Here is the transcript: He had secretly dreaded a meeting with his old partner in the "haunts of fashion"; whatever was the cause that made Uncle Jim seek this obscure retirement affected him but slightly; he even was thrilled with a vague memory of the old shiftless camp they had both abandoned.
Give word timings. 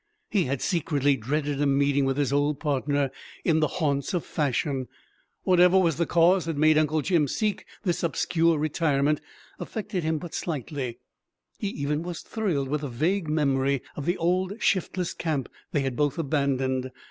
He 0.31 0.45
had 0.45 0.63
secretly 0.63 1.15
dreaded 1.15 1.61
a 1.61 1.67
meeting 1.67 2.05
with 2.05 2.17
his 2.17 2.33
old 2.33 2.59
partner 2.59 3.11
in 3.45 3.59
the 3.59 3.67
"haunts 3.77 4.15
of 4.15 4.25
fashion"; 4.25 4.87
whatever 5.43 5.77
was 5.77 5.97
the 5.97 6.07
cause 6.07 6.45
that 6.45 6.57
made 6.57 6.75
Uncle 6.75 7.03
Jim 7.03 7.27
seek 7.27 7.65
this 7.83 8.01
obscure 8.01 8.57
retirement 8.57 9.21
affected 9.59 10.03
him 10.03 10.17
but 10.17 10.33
slightly; 10.33 10.97
he 11.59 11.67
even 11.67 12.01
was 12.01 12.21
thrilled 12.21 12.67
with 12.67 12.81
a 12.81 12.89
vague 12.89 13.27
memory 13.29 13.83
of 13.95 14.07
the 14.07 14.17
old 14.17 14.59
shiftless 14.59 15.13
camp 15.13 15.47
they 15.71 15.81
had 15.81 15.95
both 15.95 16.17
abandoned. 16.17 16.89